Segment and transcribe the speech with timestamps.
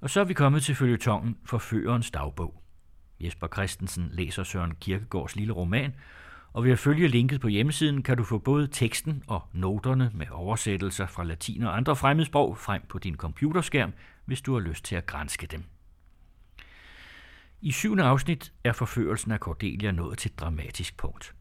[0.00, 2.62] Og så er vi kommet til følgetongen Forførerens dagbog.
[3.20, 5.94] Jesper Christensen læser Søren Kierkegaards lille roman,
[6.52, 10.26] og ved at følge linket på hjemmesiden kan du få både teksten og noterne med
[10.30, 13.92] oversættelser fra latin og andre fremmedsprog frem på din computerskærm,
[14.24, 15.64] hvis du har lyst til at grænske dem.
[17.60, 21.34] I syvende afsnit er forførelsen af Cordelia nået til et dramatisk punkt.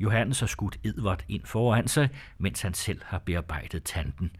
[0.00, 4.30] Johannes har skudt Edvard ind foran sig, mens han selv har bearbejdet tanten.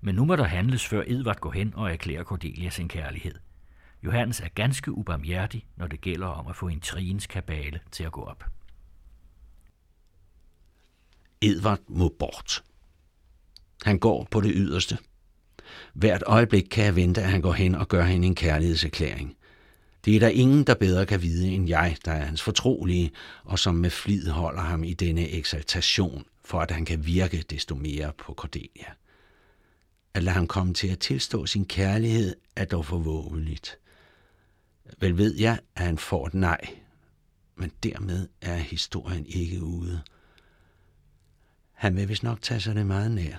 [0.00, 3.34] Men nu må der handles, før Edvard går hen og erklærer Cordelia sin kærlighed.
[4.02, 8.22] Johannes er ganske ubarmhjertig, når det gælder om at få intrigens kabale til at gå
[8.22, 8.44] op.
[11.40, 12.64] Edvard må bort.
[13.84, 14.98] Han går på det yderste.
[15.94, 19.36] Hvert øjeblik kan jeg vente, at han går hen og gør hende en kærlighedserklæring.
[20.04, 23.10] Det er der ingen, der bedre kan vide end jeg, der er hans fortrolige,
[23.44, 27.74] og som med flid holder ham i denne eksaltation, for at han kan virke desto
[27.74, 28.86] mere på Cordelia.
[30.14, 33.78] At lade ham komme til at tilstå sin kærlighed er dog forvågeligt.
[34.98, 36.60] Vel ved jeg, at han får et nej,
[37.56, 40.02] men dermed er historien ikke ude.
[41.72, 43.36] Han vil vist nok tage sig det meget nær.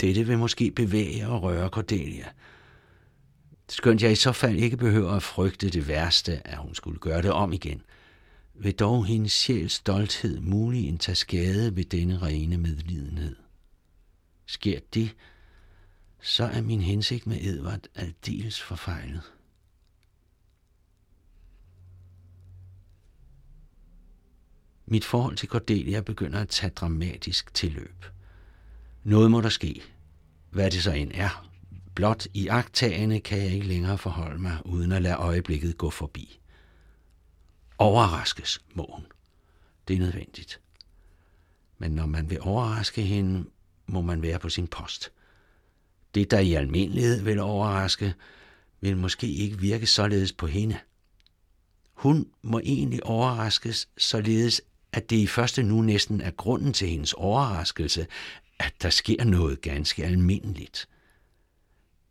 [0.00, 2.28] Dette vil måske bevæge og røre Cordelia–
[3.70, 7.22] Skønt jeg i så fald ikke behøver at frygte det værste, at hun skulle gøre
[7.22, 7.82] det om igen,
[8.54, 13.36] vil dog hendes sjæls stolthed mulig tage skade ved denne rene medlidenhed.
[14.46, 15.14] Sker det,
[16.20, 19.22] så er min hensigt med Edvard aldeles forfejlet.
[24.86, 28.04] Mit forhold til Cordelia begynder at tage dramatisk tilløb.
[29.04, 29.82] Noget må der ske,
[30.50, 31.48] hvad det så end er,
[31.98, 36.40] Blot i agtagende kan jeg ikke længere forholde mig, uden at lade øjeblikket gå forbi.
[37.78, 39.06] Overraskes må hun.
[39.88, 40.60] Det er nødvendigt.
[41.78, 43.44] Men når man vil overraske hende,
[43.86, 45.12] må man være på sin post.
[46.18, 48.14] Det, der i almindelighed vil overraske,
[48.80, 50.78] vil måske ikke virke således på hende.
[51.92, 57.12] Hun må egentlig overraskes således, at det i første nu næsten er grunden til hendes
[57.12, 58.06] overraskelse,
[58.58, 60.88] at der sker noget ganske almindeligt–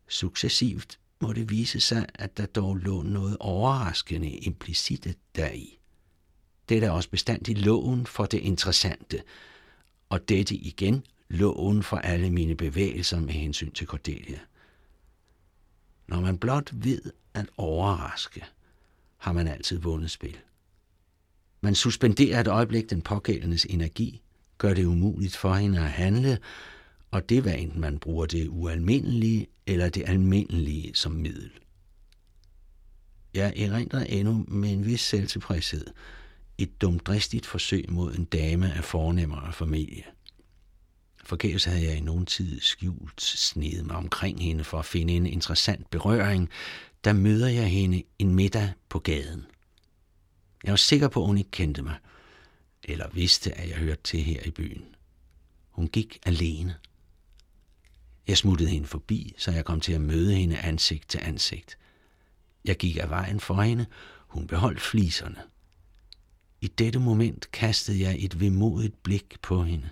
[0.08, 5.80] Successivt må det vise sig, at der dog lå noget overraskende implicit deri.
[6.70, 9.24] Det er også bestandigt loven for det interessante,
[10.10, 14.40] og dette igen loven for alle mine bevægelser med hensyn til Cordelia.
[16.08, 17.02] Når man blot ved
[17.34, 18.46] at overraske,
[19.18, 20.38] har man altid vundet spil.
[21.62, 24.22] Man suspenderer et øjeblik den pågældendes energi,
[24.58, 26.40] gør det umuligt for hende at handle,
[27.12, 31.52] og det er hvad enten man bruger det ualmindelige eller det almindelige som middel.
[33.34, 35.86] Jeg erindrer endnu med en vis selvtilfredshed
[36.58, 40.04] et dumdristigt forsøg mod en dame af fornemmere familie.
[41.28, 45.26] Forgæves havde jeg i nogen tid skjult snedet mig omkring hende for at finde en
[45.26, 46.50] interessant berøring,
[47.04, 49.46] der møder jeg hende en middag på gaden.
[50.64, 51.96] Jeg var sikker på, at hun ikke kendte mig,
[52.84, 54.86] eller vidste, at jeg hørte til her i byen.
[55.70, 56.76] Hun gik alene.
[58.28, 61.78] Jeg smuttede hende forbi, så jeg kom til at møde hende ansigt til ansigt.
[62.66, 63.86] Jeg gik af vejen for hende,
[64.28, 65.42] hun beholdt fliserne.
[66.62, 69.90] I dette moment kastede jeg et vemodigt blik på hende.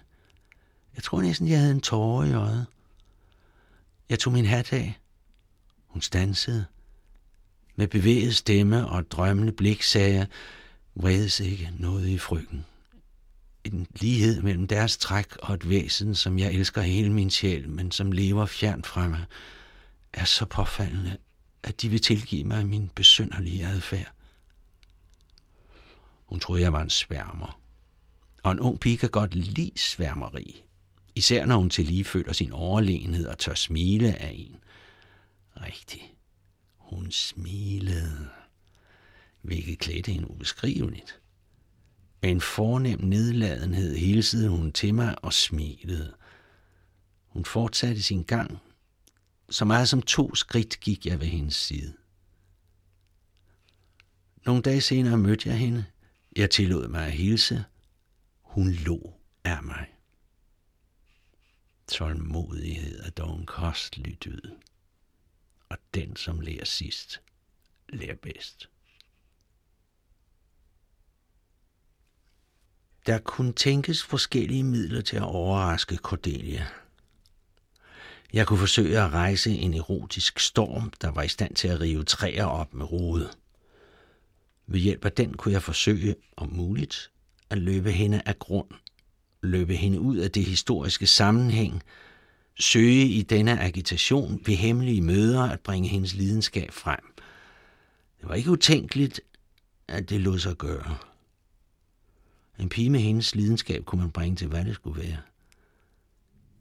[0.95, 2.65] Jeg tror næsten, jeg havde en tårer i øjet.
[4.09, 4.99] Jeg tog min hat af.
[5.87, 6.65] Hun stansede.
[7.75, 10.27] Med bevæget stemme og drømmende blik sagde jeg,
[10.95, 12.65] vredes ikke noget i frygten
[13.65, 17.91] en lighed mellem deres træk og et væsen, som jeg elsker hele min sjæl, men
[17.91, 19.25] som lever fjernt fra mig,
[20.13, 21.17] er så påfaldende,
[21.63, 24.11] at de vil tilgive mig min besynderlige adfærd.
[26.25, 27.59] Hun troede, jeg var en sværmer.
[28.43, 30.63] Og en ung pige kan godt lide sværmeri.
[31.15, 34.55] Især når hun til lige føler sin overlegenhed og tør smile af en.
[35.61, 36.15] Rigtig.
[36.77, 38.29] Hun smilede,
[39.41, 41.19] hvilket klædte hende ubeskriveligt.
[42.21, 46.13] Med en fornem nedladenhed hilsede hun til mig og smilede.
[47.27, 48.57] Hun fortsatte sin gang.
[49.49, 51.93] Så meget som to skridt gik jeg ved hendes side.
[54.45, 55.85] Nogle dage senere mødte jeg hende.
[56.35, 57.63] Jeg tillod mig at hilse.
[58.41, 59.13] Hun lå
[59.43, 59.94] af mig.
[61.87, 64.41] Tålmodighed er dog en kostelig dyd.
[65.69, 67.21] Og den, som lærer sidst,
[67.89, 68.69] lærer bedst.
[73.05, 76.67] Der kunne tænkes forskellige midler til at overraske Cordelia.
[78.33, 82.03] Jeg kunne forsøge at rejse en erotisk storm, der var i stand til at rive
[82.03, 83.31] træer op med rode.
[84.67, 87.11] Ved hjælp af den kunne jeg forsøge, om muligt,
[87.49, 88.69] at løbe hende af grund,
[89.47, 91.83] løbe hende ud af det historiske sammenhæng,
[92.59, 97.13] søge i denne agitation ved hemmelige møder at bringe hendes lidenskab frem.
[98.21, 99.21] Det var ikke utænkeligt,
[99.87, 100.97] at det lod sig gøre.
[102.59, 105.17] En pige med hendes lidenskab kunne man bringe til, hvad det skulle være.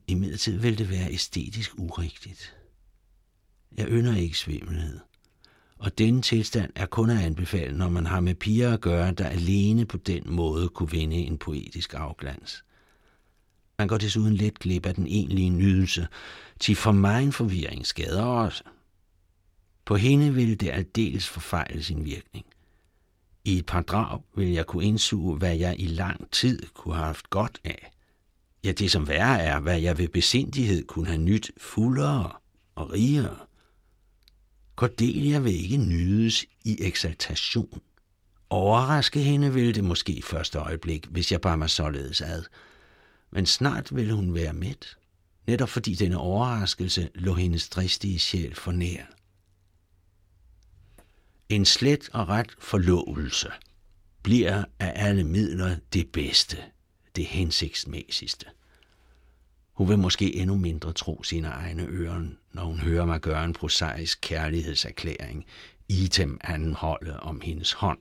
[0.06, 2.56] I midlertid ville det være æstetisk urigtigt.
[3.76, 5.00] Jeg ynder ikke svimmelhed.
[5.78, 9.28] Og denne tilstand er kun at anbefale, når man har med piger at gøre, der
[9.28, 12.64] alene på den måde kunne vinde en poetisk afglans.
[13.78, 16.08] Man går desuden let glip af den egentlige nydelse,
[16.60, 18.64] til for meget en forvirring skader også.
[19.84, 22.46] På hende ville det aldeles forfejle sin virkning.
[23.44, 27.06] I et par drag vil jeg kunne indsuge, hvad jeg i lang tid kunne have
[27.06, 27.90] haft godt af.
[28.64, 32.32] Ja, det som værre er, hvad jeg ved besindighed kunne have nyt fuldere
[32.74, 33.36] og rigere.
[34.76, 37.80] Cordelia vil ikke nydes i eksaltation.
[38.50, 42.44] Overraske hende ville det måske i første øjeblik, hvis jeg bare mig således ad.
[43.34, 44.96] Men snart ville hun være mæt,
[45.46, 49.04] netop fordi denne overraskelse lå hendes dristige sjæl for nær.
[51.48, 53.48] En slet og ret forlovelse
[54.22, 56.56] bliver af alle midler det bedste,
[57.16, 58.46] det hensigtsmæssigste.
[59.72, 62.22] Hun vil måske endnu mindre tro sine egne ører,
[62.52, 65.44] når hun hører mig gøre en prosaisk kærlighedserklæring,
[65.88, 68.00] item anholde om hendes hånd.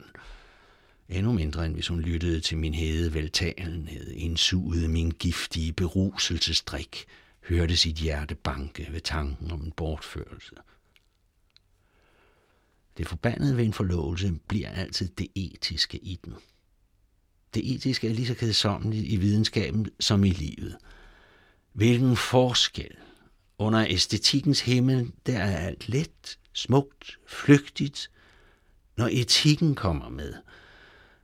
[1.13, 7.05] Endnu mindre, end hvis hun lyttede til min hede veltalenhed, indsugede min giftige beruselsesdrik,
[7.43, 10.55] hørte sit hjerte banke ved tanken om en bortførelse.
[12.97, 16.33] Det forbandede ved en forlovelse bliver altid det etiske i den.
[17.53, 20.77] Det etiske er lige så kedsommeligt i videnskaben som i livet–
[21.73, 22.95] Hvilken forskel.
[23.57, 28.11] Under æstetikkens himmel, der er alt let, smukt, flygtigt.
[28.97, 30.33] Når etikken kommer med,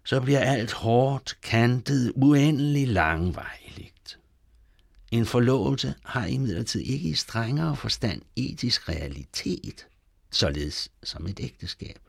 [0.10, 4.20] så bliver alt hårdt, kantet, uendelig langvejligt.
[5.12, 9.88] En forlovelse har imidlertid ikke i strengere forstand etisk realitet,
[10.32, 12.00] således som et ægteskab.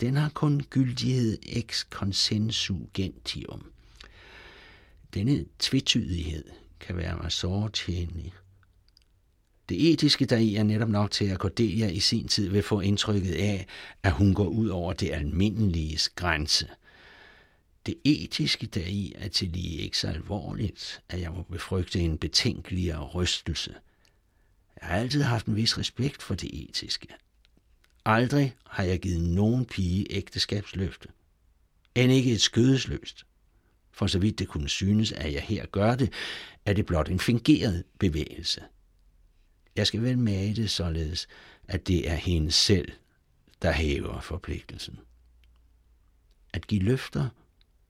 [0.00, 3.72] Den har kun gyldighed ex consensu gentium.
[5.14, 6.44] Denne tvetydighed
[6.80, 8.34] kan være mig såretjenlig.
[9.68, 13.34] Det etiske deri er netop nok til, at Cordelia i sin tid vil få indtrykket
[13.34, 13.66] af,
[14.02, 16.68] at hun går ud over det almindelige grænse.
[17.86, 23.04] Det etiske deri er til lige ikke så alvorligt, at jeg må befrygte en betænkeligere
[23.04, 23.74] rystelse.
[24.80, 27.08] Jeg har altid haft en vis respekt for det etiske.
[28.04, 31.08] Aldrig har jeg givet nogen pige ægteskabsløfte.
[31.94, 33.26] End ikke et skødesløst.
[33.92, 36.12] For så vidt det kunne synes, at jeg her gør det,
[36.66, 38.62] er det blot en fingeret bevægelse.
[39.76, 41.28] Jeg skal vel med det således,
[41.68, 42.92] at det er hende selv,
[43.62, 44.98] der hæver forpligtelsen.
[46.52, 47.28] At give løfter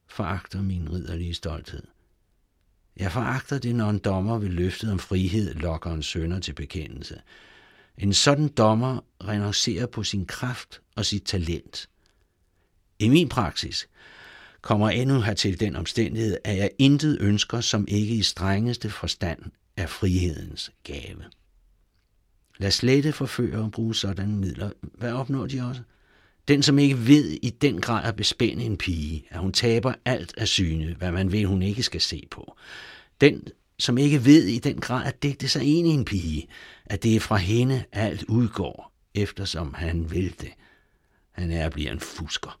[0.07, 1.83] foragter min ridderlige stolthed.
[2.97, 7.21] Jeg foragter det, når en dommer vil løftet om frihed lokker en sønder til bekendelse.
[7.97, 11.89] En sådan dommer renoncerer på sin kraft og sit talent.
[12.99, 13.87] I min praksis
[14.61, 19.39] kommer endnu hertil den omstændighed, at jeg intet ønsker, som ikke i strengeste forstand
[19.77, 21.23] er frihedens gave.
[22.57, 24.69] Lad slette forføre og bruge sådanne midler.
[24.81, 25.81] Hvad opnår de også?
[26.47, 30.33] Den, som ikke ved i den grad at bespænde en pige, at hun taber alt
[30.37, 32.55] af syne, hvad man ved, hun ikke skal se på.
[33.21, 33.47] Den,
[33.79, 36.47] som ikke ved i den grad at dække sig ind i en pige,
[36.85, 40.51] at det er fra hende alt udgår, eftersom han vil det.
[41.31, 42.57] Han er bliver en fusker.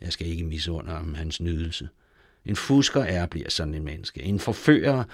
[0.00, 1.88] Jeg skal ikke misunde om hans nydelse.
[2.44, 4.22] En fusker er bliver sådan en menneske.
[4.22, 5.04] En forfører,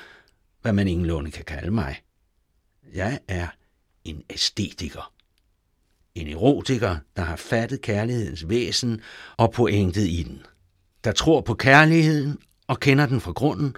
[0.62, 2.02] hvad man ingenlunde kan kalde mig.
[2.94, 3.46] Jeg er
[4.04, 5.12] en æstetiker.
[6.14, 9.00] En erotiker, der har fattet kærlighedens væsen
[9.36, 10.42] og pointet i den.
[11.04, 13.76] Der tror på kærligheden og kender den fra grunden,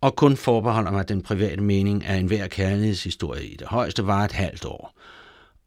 [0.00, 4.32] og kun forbeholder mig den private mening, at enhver kærlighedshistorie i det højeste var et
[4.32, 4.98] halvt år,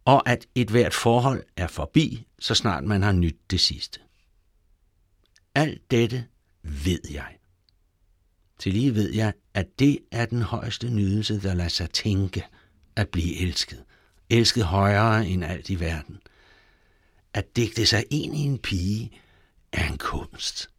[0.05, 3.99] og at et hvert forhold er forbi, så snart man har nyt det sidste.
[5.55, 6.25] Alt dette
[6.63, 7.35] ved jeg.
[8.59, 12.45] Til lige ved jeg, at det er den højeste nydelse, der lader sig tænke
[12.95, 13.83] at blive elsket.
[14.29, 16.19] Elsket højere end alt i verden.
[17.33, 19.21] At digte sig ind i en pige
[19.71, 20.69] er en kunst.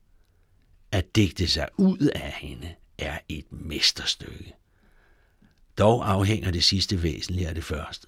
[0.93, 4.55] At digte sig ud af hende er et mesterstykke.
[5.79, 8.07] Dog afhænger det sidste væsentligt af det første.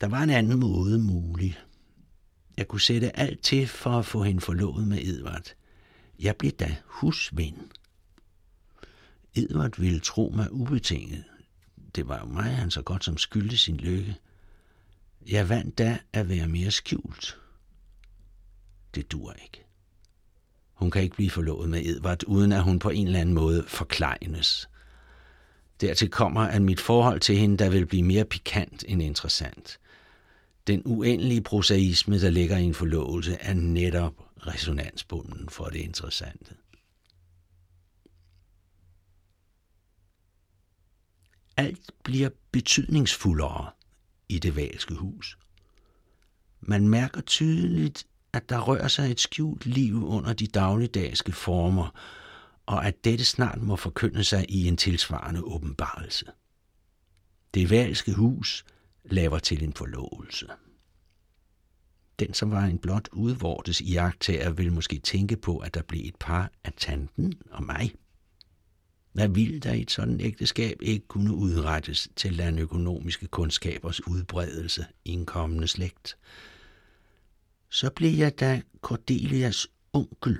[0.00, 1.58] Der var en anden måde mulig,
[2.56, 5.54] jeg kunne sætte alt til for at få hende forlovet med Edvard.
[6.18, 7.72] Jeg blev da husven.
[9.36, 11.24] Edvard ville tro mig ubetinget.
[11.94, 14.16] Det var jo mig, han så godt som skyldte sin lykke.
[15.28, 17.38] Jeg vandt da at være mere skjult.
[18.94, 19.64] Det dur ikke.
[20.72, 23.64] Hun kan ikke blive forlovet med Edvard, uden at hun på en eller anden måde
[23.68, 24.68] forklejnes.
[25.80, 29.78] Dertil kommer, at mit forhold til hende, der vil blive mere pikant end interessant.
[30.66, 34.14] Den uendelige prosaisme, der ligger i en forlovelse, er netop
[34.46, 36.54] resonansbunden for det interessante.
[41.56, 43.70] Alt bliver betydningsfuldere
[44.28, 45.38] i det valske hus.
[46.60, 51.90] Man mærker tydeligt, at der rører sig et skjult liv under de dagligdagske former,
[52.66, 56.26] og at dette snart må forkynde sig i en tilsvarende åbenbarelse.
[57.54, 58.64] Det valske hus
[59.04, 60.46] laver til en forlovelse.
[62.18, 66.16] Den, som var en blot udvortes iagtager, vil måske tænke på, at der blev et
[66.20, 67.94] par af tanten og mig.
[69.16, 75.10] Hvad ville der i et sådan ægteskab ikke kunne udrettes til landøkonomiske kundskabers udbredelse i
[75.10, 76.16] en kommende slægt?
[77.68, 80.38] Så blev jeg da Cordelias onkel.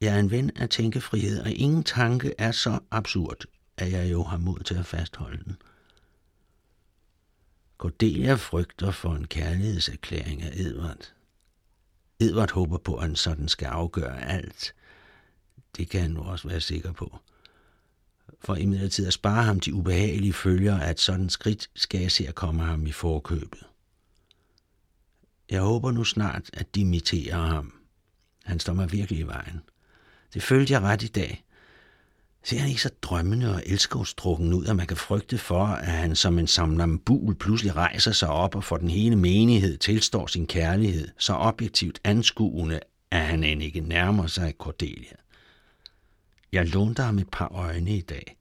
[0.00, 3.44] Jeg er en ven af tænkefrihed, og ingen tanke er så absurd,
[3.76, 5.56] at jeg jo har mod til at fastholde den.
[7.78, 11.12] Cordelia frygter for en kærlighedserklæring af Edvard.
[12.20, 14.74] Edvard håber på, at en sådan skal afgøre alt.
[15.76, 17.18] Det kan han nu også være sikker på.
[18.40, 22.28] For imidlertid at spare ham de ubehagelige følger af et sådan skridt, skal jeg se
[22.28, 23.62] at komme ham i forkøbet.
[25.50, 27.72] Jeg håber nu snart at dimittere ham.
[28.44, 29.60] Han står mig virkelig i vejen.
[30.34, 31.44] Det følte jeg ret i dag.
[32.44, 36.16] Ser han ikke så drømmende og elskovstrukken ud, at man kan frygte for, at han
[36.16, 41.08] som en samlambul pludselig rejser sig op og for den hele menighed tilstår sin kærlighed,
[41.18, 45.16] så objektivt anskuende, at han end ikke nærmer sig Cordelia.
[46.54, 48.36] Jeg lånte ham et par øjne i dag.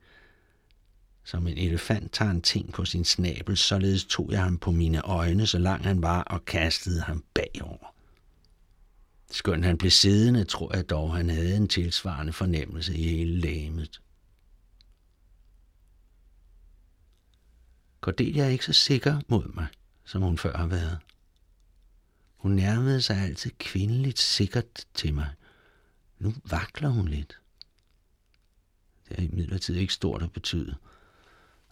[1.23, 5.01] Som en elefant tager en ting på sin snabel, således tog jeg ham på mine
[5.01, 7.95] øjne, så lang han var, og kastede ham bagover.
[9.31, 14.01] Skønt han blev siddende, tror jeg dog, han havde en tilsvarende fornemmelse i hele lægemet.
[18.01, 19.67] Cordelia er ikke så sikker mod mig,
[20.05, 20.97] som hun før har været.
[22.37, 25.29] Hun nærmede sig altid kvindeligt sikkert til mig.
[26.19, 27.39] Nu vakler hun lidt.
[29.13, 30.75] Er imidlertid ikke stort at betyde,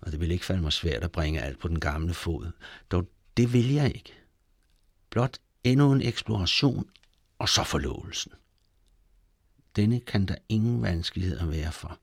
[0.02, 2.52] og det vil ikke falde mig svært at bringe alt på den gamle fod.
[2.92, 3.08] Dog
[3.38, 4.14] det vil jeg ikke.
[5.10, 6.90] Blot endnu en eksploration
[7.40, 8.32] og så forlovelsen.
[9.76, 12.00] Denne kan der ingen vanskeligheder være for.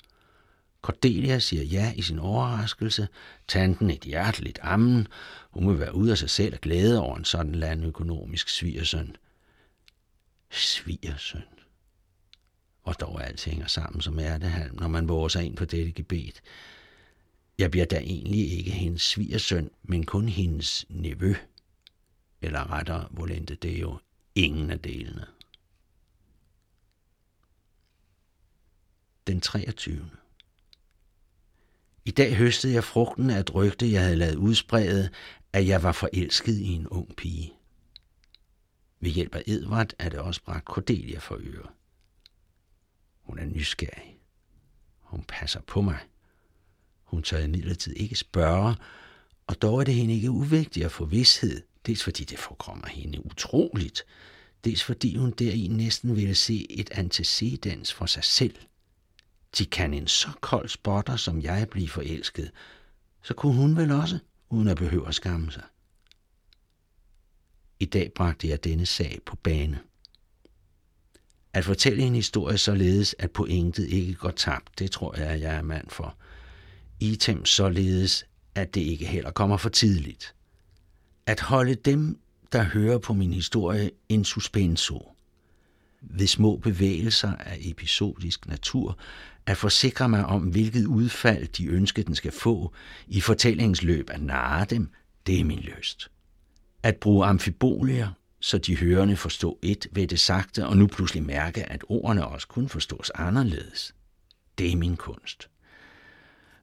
[0.83, 3.09] Cordelia siger ja i sin overraskelse,
[3.49, 5.09] tanten et hjerteligt ammen,
[5.50, 9.16] hun vil være ude af sig selv og glæde over en sådan landøkonomisk svigersøn.
[10.50, 11.58] Svigersøn.
[12.88, 15.92] Og dog alt hænger sammen som er det, når man våger sig ind på dette
[15.92, 16.40] gebet.
[17.59, 21.35] Jeg bliver da egentlig ikke hendes svigersøn, men kun hendes nevø.
[22.42, 23.99] Eller rettere, volente det jo
[24.35, 25.26] ingen af delene.
[29.26, 30.11] Den 23.
[32.04, 35.11] I dag høstede jeg frugten af et rygte, jeg havde lavet udspredet,
[35.52, 37.52] at jeg var forelsket i en ung pige.
[39.00, 41.78] Ved hjælp af Edvard er det også bragt Cordelia for øre.
[43.29, 44.19] Hun er nysgerrig.
[45.01, 45.99] Hun passer på mig.
[47.03, 48.75] Hun tør imidlertid ikke spørge,
[49.47, 53.27] og dog er det hende ikke uvigtigt at få vidshed, dels fordi det forekommer hende
[53.27, 54.05] utroligt,
[54.65, 58.57] dels fordi hun deri næsten ville se et antecedens for sig selv.
[59.59, 62.51] De kan en så kold spotter, som jeg blive forelsket,
[63.23, 64.19] så kunne hun vel også,
[64.49, 65.65] uden at behøve at skamme sig.
[67.81, 69.81] I dag bragte jeg denne sag på bane.
[71.52, 75.55] At fortælle en historie således, at pointet ikke går tabt, det tror jeg, at jeg
[75.55, 76.14] er mand for.
[77.00, 80.35] Item således, at det ikke heller kommer for tidligt.
[81.26, 82.19] At holde dem,
[82.52, 85.12] der hører på min historie, en suspenso.
[86.00, 88.99] Ved små bevægelser af episodisk natur,
[89.47, 92.73] at forsikre mig om, hvilket udfald de ønsker, den skal få,
[93.07, 94.90] i fortællingens løb at narre dem,
[95.26, 96.11] det er min lyst.
[96.83, 98.12] At bruge amfibolier,
[98.49, 102.49] så de hørende forstår et ved det sagte, og nu pludselig mærke, at ordene også
[102.49, 103.95] kun forstås anderledes.
[104.59, 105.49] Det er min kunst.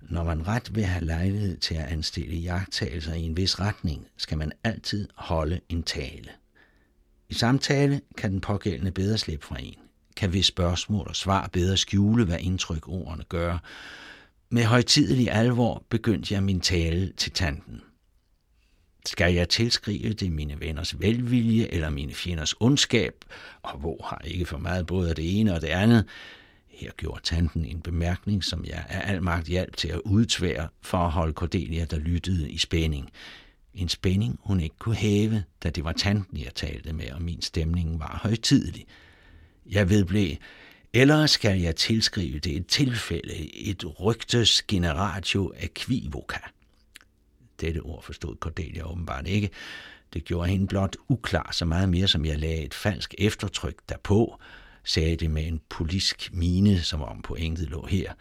[0.02, 4.38] Når man ret vil have lejlighed til at anstille jagttagelser i en vis retning, skal
[4.38, 6.30] man altid holde en tale.
[7.30, 9.80] I samtale kan den pågældende bedre slippe fra en,
[10.16, 13.58] kan ved spørgsmål og svar bedre skjule, hvad indtryk ordene gør.
[14.50, 17.82] Med højtidelig alvor begyndte jeg min tale til tanten.
[19.06, 23.14] Skal jeg tilskrive det mine venners velvilje eller mine fjenders ondskab,
[23.62, 26.06] og hvor har ikke for meget både af det ene og det andet,
[26.68, 30.98] her gjorde tanten en bemærkning, som jeg af al magt hjalp til at udtvære for
[30.98, 33.10] at holde Cordelia, der lyttede i spænding.
[33.74, 37.42] En spænding, hun ikke kunne hæve, da det var tanten, jeg talte med, og min
[37.42, 38.86] stemning var højtidelig.
[39.66, 40.36] Jeg vedblev,
[40.94, 46.40] Eller skal jeg tilskrive det et tilfælde, et rygtes generatio equivoca?
[47.62, 49.50] Dette ord forstod Cordelia åbenbart ikke.
[50.14, 54.40] Det gjorde hende blot uklar så meget mere, som jeg lagde et falsk eftertryk derpå,
[54.84, 58.14] sagde det med en politisk mine, som om pointet lå her,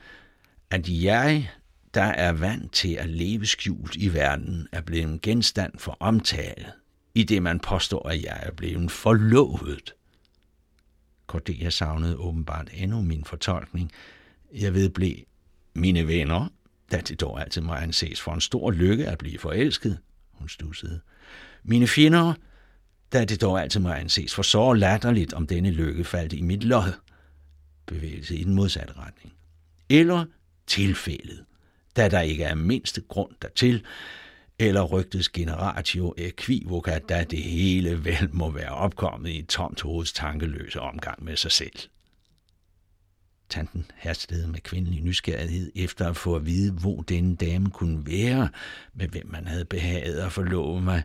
[0.70, 1.50] at jeg,
[1.94, 6.72] der er vant til at leve skjult i verden, er blevet en genstand for omtale,
[7.14, 9.94] i det man påstår, at jeg er blevet forlovet.
[11.26, 13.92] Cordelia savnede åbenbart endnu min fortolkning.
[14.52, 15.16] Jeg vedblev,
[15.74, 16.48] mine venner,
[16.92, 19.98] da det dog altid må anses for en stor lykke at blive forelsket,
[20.32, 21.00] hun stussede.
[21.62, 22.34] Mine fjender,
[23.12, 26.64] da det dog altid må anses for så latterligt, om denne lykke faldt i mit
[26.64, 26.92] lod.
[27.86, 29.34] Bevægelse i den modsatte retning.
[29.88, 30.24] Eller
[30.66, 31.44] tilfældet,
[31.96, 33.84] da der ikke er mindste grund dertil,
[34.58, 40.12] eller rygtes generatio equivoca, da det hele vel må være opkommet i et tomt hoveds
[40.12, 41.76] tankeløse omgang med sig selv.
[43.48, 48.48] Tanten hastede med kvindelig nysgerrighed efter at få at vide, hvor denne dame kunne være,
[48.94, 51.02] med hvem man havde behaget at forlove mig.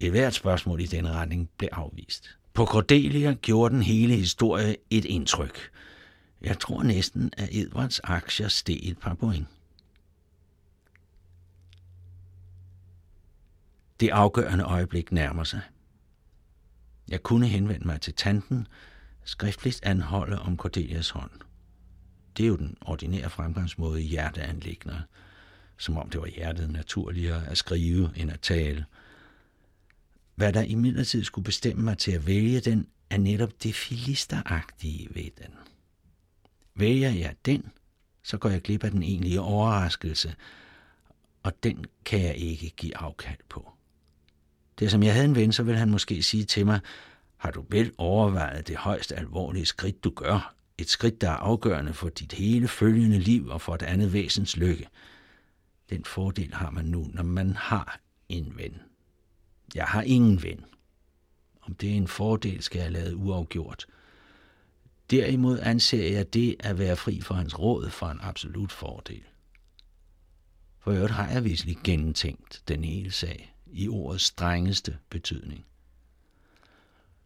[0.00, 2.38] Et hvert spørgsmål i den retning blev afvist.
[2.54, 5.70] På Cordelia gjorde den hele historie et indtryk.
[6.40, 9.46] Jeg tror næsten, at Edvards aktier steg et par point.
[14.00, 15.60] Det afgørende øjeblik nærmer sig.
[17.08, 18.66] Jeg kunne henvende mig til tanten,
[19.24, 21.30] skriftligt anholde om Cordelias hånd.
[22.38, 25.00] Det er jo den ordinære fremgangsmåde i hjerteanlægner,
[25.76, 28.84] som om det var hjertet naturligere at skrive end at tale.
[30.34, 35.30] Hvad der imidlertid skulle bestemme mig til at vælge den, er netop det filisteragtige ved
[35.38, 35.54] den.
[36.74, 37.64] Vælger jeg den,
[38.22, 40.34] så går jeg glip af den egentlige overraskelse,
[41.42, 43.72] og den kan jeg ikke give afkald på.
[44.78, 46.80] Det er som jeg havde en ven, så vil han måske sige til mig,
[47.36, 50.57] har du vel overvejet det højst alvorlige skridt, du gør?
[50.78, 54.56] Et skridt, der er afgørende for dit hele følgende liv og for et andet væsens
[54.56, 54.88] lykke.
[55.90, 58.80] Den fordel har man nu, når man har en ven.
[59.74, 60.64] Jeg har ingen ven.
[61.62, 63.86] Om det er en fordel, skal jeg lade uafgjort.
[65.10, 69.22] Derimod anser jeg det at være fri for hans råd for en absolut fordel.
[70.78, 75.64] For øvrigt har jeg vist gentænkt den hele sag i ordets strengeste betydning.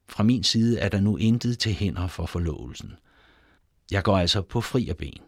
[0.08, 2.92] Fra min side er der nu intet til hænder for forlovelsen.
[3.90, 5.22] Jeg går altså på fri og ben.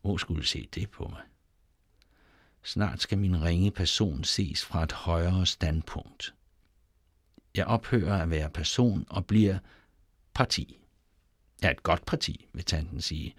[0.00, 1.22] Hvor skulle se det på mig?
[2.64, 6.34] Snart skal min ringe person ses fra et højere standpunkt.
[7.54, 9.58] Jeg ophører at være person og bliver
[10.34, 10.78] parti.
[11.62, 13.34] Ja, et godt parti, vil tanten sige.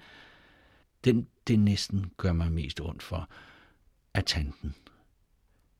[1.03, 3.30] Den, det næsten gør mig mest ondt for,
[4.13, 4.75] er tanten.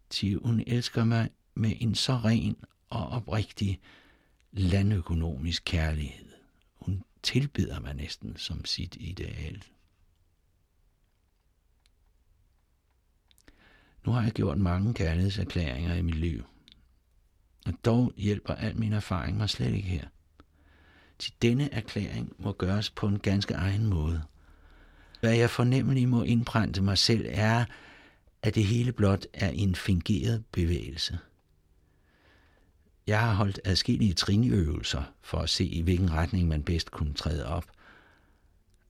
[0.10, 2.56] Til hun elsker mig med en så ren
[2.90, 3.80] og oprigtig
[4.52, 6.27] landøkonomisk kærlighed.
[7.24, 9.64] Tilbeder man næsten som sit ideal.
[14.06, 16.46] Nu har jeg gjort mange kærlighedserklæringer i mit liv.
[17.66, 20.08] Og dog hjælper al min erfaring mig slet ikke her.
[21.20, 24.24] Til denne erklæring må gøres på en ganske egen måde.
[25.20, 27.66] Hvad jeg fornemmelig må indprænte mig selv er,
[28.42, 31.20] at det hele blot er en fingeret bevægelse.
[33.08, 37.46] Jeg har holdt adskillige trinøvelser for at se, i hvilken retning man bedst kunne træde
[37.46, 37.66] op.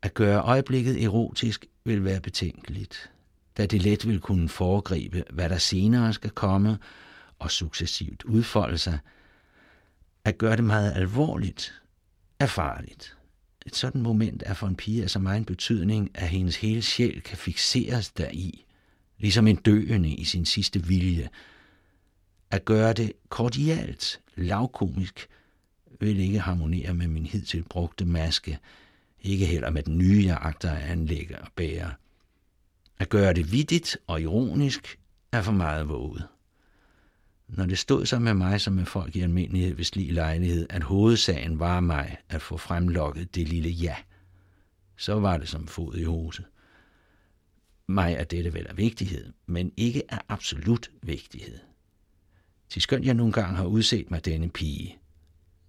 [0.02, 3.12] At gøre øjeblikket erotisk vil være betænkeligt,
[3.58, 6.78] da det let vil kunne foregribe, hvad der senere skal komme
[7.40, 9.00] og successivt udfolde sig.
[10.26, 11.82] At gøre det meget alvorligt
[12.40, 13.18] er farligt.
[13.66, 17.22] Et sådan moment er for en pige af så meget betydning, at hendes hele sjæl
[17.22, 18.66] kan fixeres deri,
[19.18, 21.30] ligesom en døende i sin sidste vilje.
[22.52, 25.28] At gøre det kordialt, lavkomisk,
[26.00, 28.60] vil ikke harmonere med min hidtil brugte maske,
[29.22, 31.94] ikke heller med den nye, jeg agter at anlægge og bære.
[33.00, 35.00] At gøre det vidtigt og ironisk
[35.32, 36.28] er for meget våget.
[37.48, 40.84] Når det stod så med mig som med folk i almindelighed ved slig lejlighed, at
[40.84, 43.96] hovedsagen var mig at få fremlokket det lille ja,
[44.98, 46.44] så var det som fod i hose.
[47.88, 51.60] Mig er dette vel af vigtighed, men ikke af absolut vigtighed.
[52.70, 54.98] Til skønt jeg nogle gange har udset mig denne pige,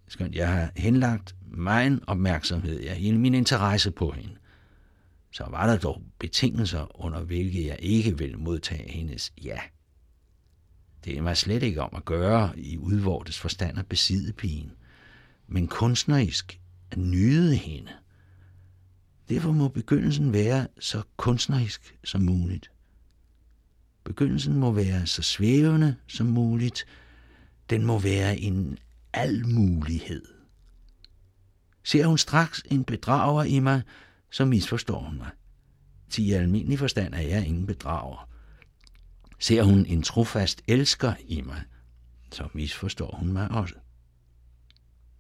[0.09, 4.37] skønt jeg har henlagt min opmærksomhed, ja, hele min interesse på hende,
[5.33, 9.59] så var der dog betingelser, under hvilke jeg ikke vil modtage hendes ja.
[11.05, 14.73] Det er mig slet ikke om at gøre i udvortes forstand at besidde pigen,
[15.47, 17.93] men kunstnerisk at nyde hende–
[19.29, 22.71] Derfor må begyndelsen være så kunstnerisk som muligt.
[24.09, 26.87] Begyndelsen må være så svævende som muligt.
[27.71, 28.79] Den må være en
[29.13, 30.23] almulighed.
[31.85, 33.83] Ser hun straks en bedrager i mig,
[34.31, 35.31] så misforstår hun mig.
[36.11, 38.29] Til i almindelig forstand er jeg ingen bedrager.
[39.39, 41.63] Ser hun en trofast elsker i mig,
[42.33, 43.75] så misforstår hun mig også.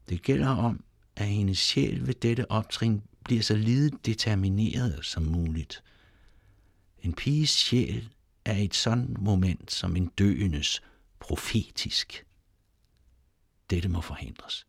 [0.08, 0.84] Det gælder om,
[1.16, 5.82] at hendes sjæl ved dette optrin bliver så lidet determineret som muligt.
[7.02, 8.08] En piges sjæl
[8.48, 10.82] er et sådan moment som en døendes
[11.20, 12.26] profetisk.
[13.70, 14.66] Dette må forhindres.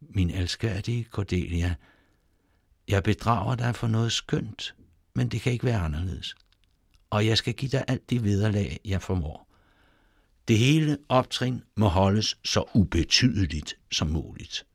[0.00, 1.74] Min elskærdige Cordelia,
[2.88, 4.74] jeg bedrager dig for noget skønt,
[5.14, 6.34] men det kan ikke være anderledes.
[7.10, 9.48] Og jeg skal give dig alt det vederlag, jeg formår.
[10.48, 14.66] Det hele optrin må holdes så ubetydeligt som muligt.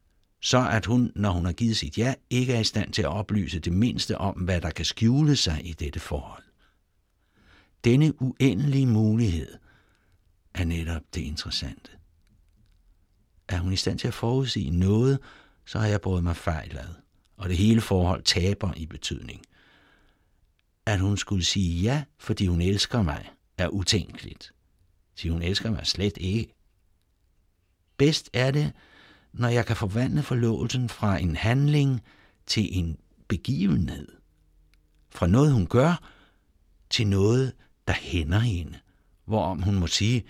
[0.41, 3.07] Så at hun, når hun har givet sit ja, ikke er i stand til at
[3.07, 6.43] oplyse det mindste om, hvad der kan skjule sig i dette forhold.
[7.87, 9.57] Denne uendelige mulighed
[10.53, 11.91] er netop det interessante.
[13.47, 15.19] Er hun i stand til at forudsige noget,
[15.65, 16.89] så har jeg båret mig fejlad,
[17.37, 19.41] og det hele forhold taber i betydning.
[20.85, 24.53] At hun skulle sige ja, fordi hun elsker mig, er utænkeligt.
[25.15, 26.53] Så hun elsker mig slet ikke.
[27.97, 28.73] Bedst er det,
[29.33, 32.01] når jeg kan forvandle forlovelsen fra en handling
[32.45, 32.97] til en
[33.27, 34.07] begivenhed.
[35.09, 36.11] Fra noget, hun gør,
[36.89, 37.53] til noget,
[37.87, 38.79] der hænder hende.
[39.25, 40.25] Hvorom hun må sige,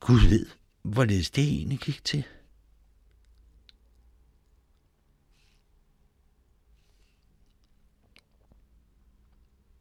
[0.00, 0.46] Gud ved,
[0.82, 2.24] hvorledes det egentlig gik til.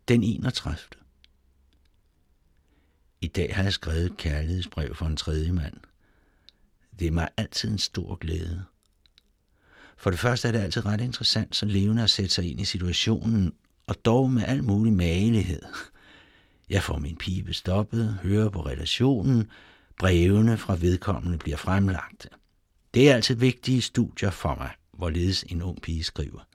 [0.07, 0.77] Den 31.
[3.21, 5.77] I dag har jeg skrevet et kærlighedsbrev for en tredje mand.
[6.99, 8.65] Det er mig altid en stor glæde.
[9.97, 12.65] For det første er det altid ret interessant så levende at sætte sig ind i
[12.65, 13.53] situationen,
[13.87, 15.61] og dog med al mulig magelighed.
[16.69, 19.51] Jeg får min pibe stoppet, hører på relationen,
[19.99, 22.29] brevene fra vedkommende bliver fremlagt.
[22.93, 26.47] Det er altid vigtige studier for mig, hvorledes en ung pige skriver.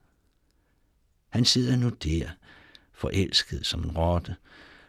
[1.29, 2.29] Han sidder nu der,
[2.93, 4.37] forelsket som en rotte,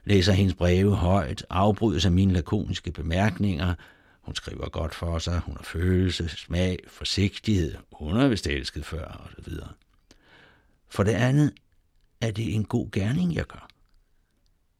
[0.06, 3.76] læser hendes breve højt, afbryder sig mine lakoniske bemærkninger.
[4.22, 9.06] Hun skriver godt for sig, hun har følelse, smag, forsigtighed, hun er vist elsket før,
[9.08, 9.54] osv.
[9.54, 9.68] så.
[10.90, 11.54] For det andet
[12.22, 13.73] er det en god gerning, jeg gør.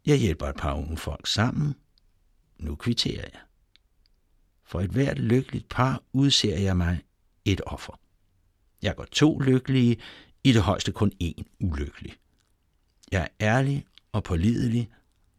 [0.06, 1.76] Jeg hjælper et par unge folk sammen.
[2.58, 3.42] Nu kvitterer jeg.
[4.64, 7.02] For et hvert lykkeligt par udser jeg mig
[7.46, 8.00] et offer.
[8.82, 9.98] Jeg går to lykkelige,
[10.44, 12.14] i det højeste kun én ulykkelig.
[13.12, 14.92] Jeg er ærlig og pålidelig,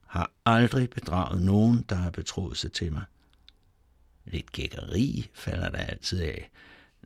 [0.06, 3.04] har aldrig bedraget nogen, der har betroet sig til mig.
[4.24, 6.50] Lidt gækkeri falder der altid af.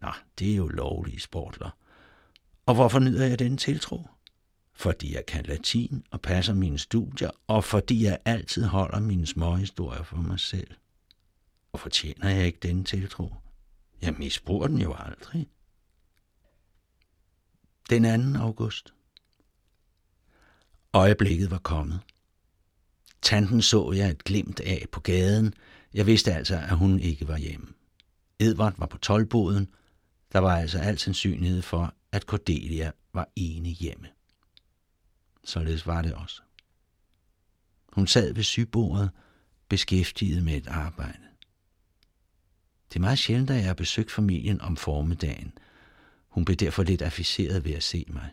[0.03, 1.71] Nå, det er jo lovlige sportler.
[2.66, 4.07] Og hvorfor nyder jeg den tiltro?
[4.79, 9.57] Fordi jeg kan latin og passer mine studier, og fordi jeg altid holder mine små
[9.57, 10.71] historier for mig selv.
[11.73, 13.35] Og fortjener jeg ikke den tiltro?
[14.03, 15.49] Jeg misbruger den jo aldrig.
[17.91, 18.41] Den 2.
[18.41, 18.95] august.
[20.93, 22.01] Øjeblikket var kommet.
[23.23, 25.55] Tanten så jeg et glimt af på gaden.
[25.95, 27.67] Jeg vidste altså, at hun ikke var hjemme.
[28.38, 29.69] Edvard var på tolvboden.
[30.33, 34.09] Der var altså al sandsynlighed for, at Cordelia var ene hjemme.
[35.44, 36.42] Således var det også.
[37.92, 39.11] Hun sad ved sybordet,
[39.68, 41.29] beskæftiget med et arbejde.
[42.88, 45.53] Det er meget sjældent, at jeg har besøgt familien om formiddagen.
[46.29, 48.31] Hun blev derfor lidt afficeret ved at se mig.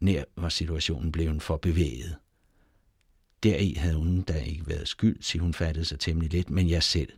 [0.00, 2.16] Nær var situationen blevet for bevæget.
[3.42, 6.82] Deri havde hun da ikke været skyld, til hun fattede sig temmelig lidt, men jeg
[6.82, 7.12] selv.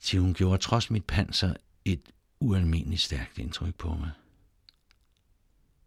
[0.00, 2.02] Til hun gjorde trods mit panser et
[2.40, 4.10] ualmindeligt stærkt indtryk på mig.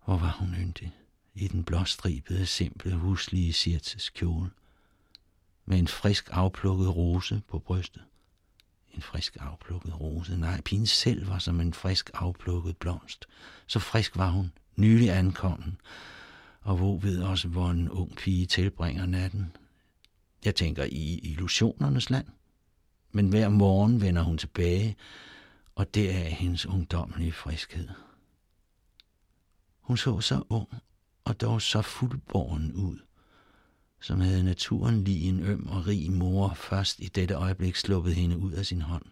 [0.05, 0.93] Hvor var hun yndig
[1.36, 4.50] i den blåstribede, simple, huslige sirtes kjole,
[5.65, 8.04] med en frisk afplukket rose på brystet.
[8.93, 10.38] En frisk afplukket rose.
[10.38, 13.26] Nej, pigen selv var som en frisk afplukket blomst.
[13.67, 15.78] Så frisk var hun, nylig ankommen,
[16.62, 19.56] og hvor ved også, hvor en ung pige tilbringer natten.
[20.46, 22.28] Jeg tænker i illusionernes land.
[23.12, 24.96] Men hver morgen vender hun tilbage,
[25.76, 27.89] og det er hendes ungdommelige friskhed.
[29.82, 30.69] Hun så så ung
[31.25, 32.97] og dog så fuldborgen ud,
[34.01, 38.38] som havde naturen lige en øm og rig mor først i dette øjeblik sluppet hende
[38.38, 39.05] ud af sin hånd.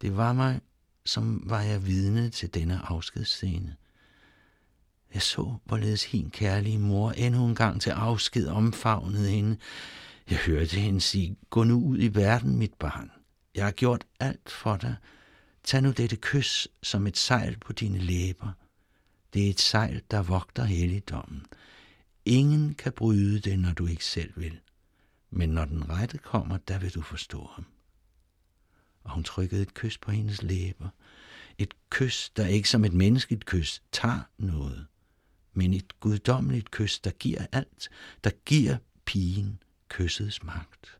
[0.00, 0.60] Det var mig,
[1.04, 3.76] som var jeg vidne til denne afskedsscene.
[5.14, 9.56] Jeg så, hvorledes hin kærlige mor endnu en gang til afsked omfavnede hende.
[10.30, 13.10] Jeg hørte hende sige, gå nu ud i verden, mit barn.
[13.54, 14.96] Jeg har gjort alt for dig.
[15.64, 18.52] Tag nu dette kys som et sejl på dine læber.
[19.34, 21.46] Det er et sejl, der vogter helligdommen.
[22.24, 24.60] Ingen kan bryde det, når du ikke selv vil.
[25.30, 27.66] Men når den rette kommer, der vil du forstå ham.
[29.04, 30.88] Og hun trykkede et kys på hendes læber.
[31.58, 34.86] Et kys, der ikke som et menneskeligt kys tager noget,
[35.52, 37.90] men et guddommeligt kys, der giver alt,
[38.24, 40.98] der giver pigen kyssets magt.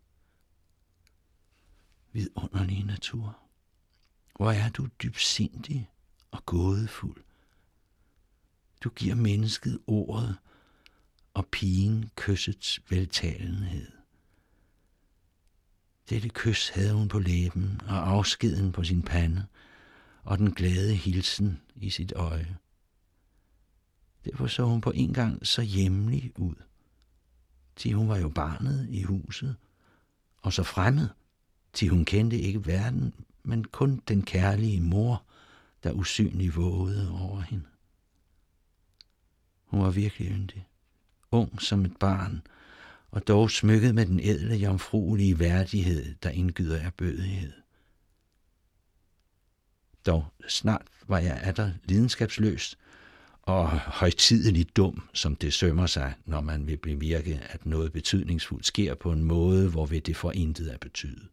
[2.12, 3.38] Vidunderlige natur.
[4.36, 5.90] Hvor er du dybsindig
[6.30, 7.24] og gådefuld.
[8.80, 10.36] Du giver mennesket ordet
[11.34, 13.92] og pigen kyssets veltalenhed.
[16.10, 19.46] Dette kys havde hun på læben og afskeden på sin pande
[20.22, 22.56] og den glade hilsen i sit øje.
[24.24, 26.54] Derfor så hun på en gang så hjemlig ud.
[27.76, 29.56] Til hun var jo barnet i huset,
[30.36, 31.08] og så fremmed,
[31.72, 35.24] til hun kendte ikke verden, men kun den kærlige mor,
[35.82, 37.64] der usynlig vågede over hende.
[39.70, 40.68] Hun var virkelig yndig,
[41.30, 42.42] ung som et barn,
[43.10, 47.52] og dog smykket med den ædle jomfruelige værdighed, der indgyder erbødighed.
[50.06, 52.78] Dog snart var jeg atter lidenskabsløs
[53.42, 58.94] og højtideligt dum, som det sømmer sig, når man vil bevirke, at noget betydningsfuldt sker
[58.94, 61.28] på en måde, hvorved det for intet at betyde.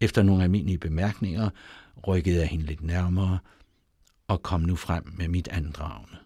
[0.00, 1.50] Efter nogle almindelige bemærkninger
[2.06, 3.38] rykkede jeg hende lidt nærmere
[4.28, 6.23] og kom nu frem med mit andragende.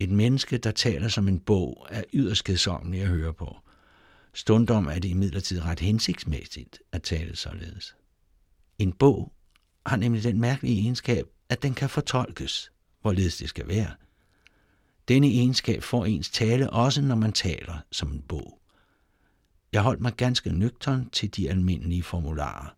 [0.00, 3.56] Et menneske, der taler som en bog, er yderst kedsommeligt at høre på.
[4.34, 7.96] Stundom er det imidlertid ret hensigtsmæssigt at tale således.
[8.78, 9.32] En bog
[9.86, 13.90] har nemlig den mærkelige egenskab, at den kan fortolkes, hvorledes det skal være.
[15.08, 18.60] Denne egenskab får ens tale også, når man taler som en bog.
[19.72, 22.76] Jeg holdt mig ganske nøgtern til de almindelige formularer.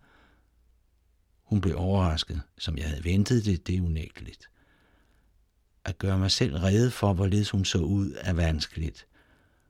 [1.42, 4.48] Hun blev overrasket, som jeg havde ventet det, det er unægteligt.
[5.88, 9.06] At gøre mig selv rede for, hvorledes hun så ud, er vanskeligt.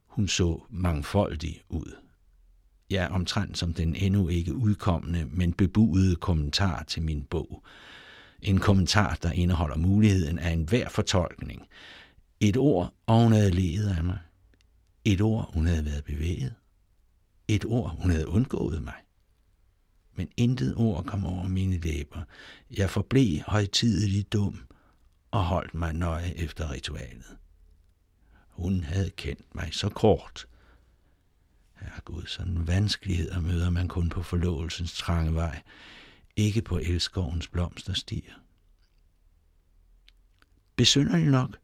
[0.06, 1.96] Hun så mangfoldig ud.
[2.90, 7.64] Ja, omtrent som den endnu ikke udkommende, men bebudede kommentar til min bog.
[8.42, 11.66] En kommentar, der indeholder muligheden af enhver fortolkning.
[12.40, 14.18] Et ord, og hun havde levet af mig.
[15.04, 16.54] Et ord, hun havde været bevæget.
[17.48, 18.96] Et ord, hun havde undgået mig.
[20.16, 22.22] Men intet ord kom over mine læber.
[22.76, 24.67] Jeg forblev højtideligt dum
[25.30, 27.36] og holdt mig nøje efter ritualet.
[28.48, 30.46] Hun havde kendt mig så kort.
[31.80, 35.62] Herregud, sådan vanskeligheder møder man kun på forlovelsens trange vej,
[36.36, 38.34] ikke på elskovens blomsterstier.
[40.76, 41.56] Besynderligt nok,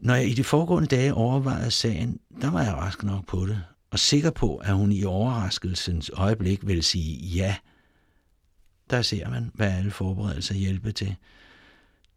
[0.00, 3.64] når jeg i de foregående dage overvejede sagen, der var jeg rask nok på det,
[3.90, 7.56] og sikker på, at hun i overraskelsens øjeblik vil sige ja.
[8.90, 11.16] Der ser man, hvad alle forberedelser hjælper til.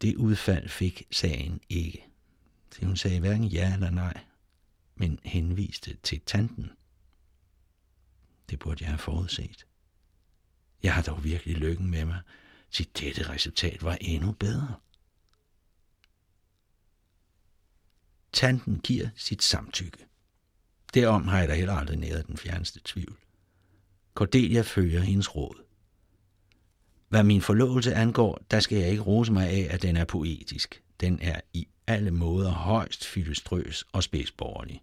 [0.02, 2.06] Det udfald fik sagen ikke.
[2.72, 4.20] Så hun sagde hverken ja eller nej,
[4.94, 6.70] men henviste til tanten.
[8.50, 9.66] Det burde jeg have forudset.
[10.82, 12.20] Jeg har dog virkelig lykken med mig,
[12.70, 14.74] til dette resultat var endnu bedre.
[18.32, 20.06] Tanten giver sit samtykke.
[20.94, 23.18] Derom har jeg da heller aldrig næret den fjerneste tvivl.
[24.14, 25.65] Cordelia følger hendes råd.
[27.08, 30.82] Hvad min forlovelse angår, der skal jeg ikke rose mig af, at den er poetisk.
[31.00, 34.82] Den er i alle måder højst filostrøs og spidsborgerlig.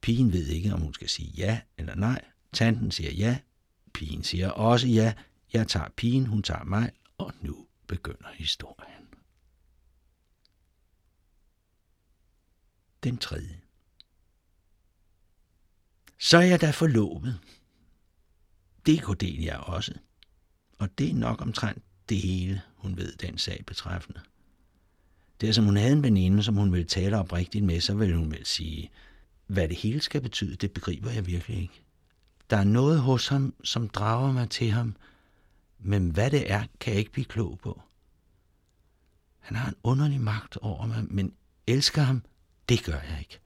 [0.00, 2.24] Pigen ved ikke, om hun skal sige ja eller nej.
[2.52, 3.38] Tanten siger ja.
[3.94, 5.14] Pigen siger også ja.
[5.52, 9.08] Jeg tager pigen, hun tager mig, og nu begynder historien.
[13.04, 13.60] Den tredje.
[16.18, 17.40] Så er jeg da forlovet.
[18.86, 19.94] Det er Cordelia også.
[20.78, 24.20] Og det er nok omtrent det hele, hun ved den sag betræffende.
[25.40, 28.16] Det er som hun havde en veninde, som hun ville tale oprigtigt med, så ville
[28.16, 28.90] hun vel sige,
[29.46, 31.82] hvad det hele skal betyde, det begriber jeg virkelig ikke.
[32.50, 34.96] Der er noget hos ham, som drager mig til ham,
[35.78, 37.82] men hvad det er, kan jeg ikke blive klog på.
[39.38, 41.32] Han har en underlig magt over mig, men
[41.66, 42.22] elsker ham,
[42.68, 43.38] det gør jeg ikke,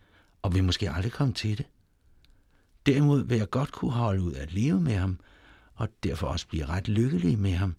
[0.42, 1.66] og vil måske aldrig komme til det.
[2.86, 5.18] Derimod vil jeg godt kunne holde ud at leve med ham,
[5.82, 7.76] og derfor også blive ret lykkelig med ham,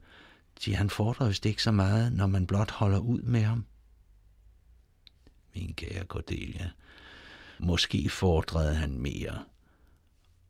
[0.56, 3.66] til han fordrer vist ikke så meget, når man blot holder ud med ham.
[5.56, 6.70] Min kære Cordelia,
[7.60, 9.44] måske fordrede han mere,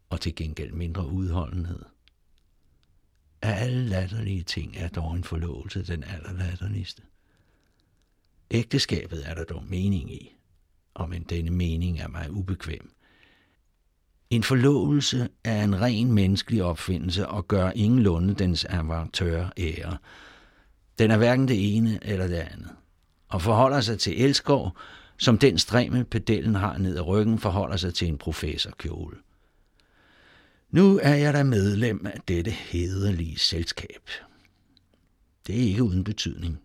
[0.09, 1.85] og til gengæld mindre udholdenhed.
[3.41, 7.01] Af alle latterlige ting er dog en forlovelse den allerlatterligste.
[8.51, 10.35] Ægteskabet er der dog mening i,
[10.93, 12.95] og men denne mening er mig ubekvem.
[14.33, 19.97] En forlovelse er en ren menneskelig opfindelse og gør ingenlunde dens avatør ære.
[20.99, 22.69] Den er hverken det ene eller det andet,
[23.27, 24.77] og forholder sig til elskov,
[25.17, 29.17] som den streme pedellen har ned ad ryggen, forholder sig til en professorkjole.
[30.69, 34.09] Nu er jeg da medlem af dette hederlige selskab.
[35.47, 36.61] Det er ikke uden betydning.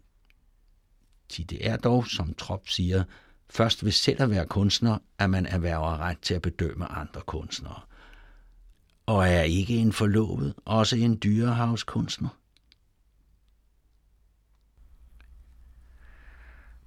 [1.36, 3.04] Det er dog, som Trop siger,
[3.50, 7.80] først ved selv at være kunstner, at man erhverver ret til at bedømme andre kunstnere.
[9.06, 12.28] Og er ikke en forlovet også en dyrehavskunstner?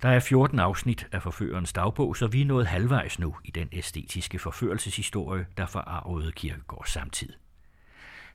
[0.02, 3.70] Der er 14 afsnit af forførerens dagbog, så vi er nået halvvejs nu i den
[3.72, 7.34] æstetiske forførelseshistorie, der forarvede Kirkegårds samtid.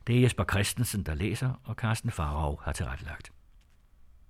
[0.07, 3.31] Det er Jesper Christensen, der læser, og Carsten Farag har tilrettelagt.